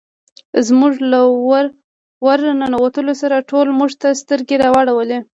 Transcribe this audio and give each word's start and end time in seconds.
زموږ 0.67 0.93
له 1.11 1.21
ور 2.25 2.39
ننوتلو 2.61 3.13
سره 3.21 3.45
ټولو 3.49 3.71
موږ 3.79 3.91
ته 4.01 4.07
سترګې 4.21 4.55
را 4.61 4.69
واړولې. 4.73 5.19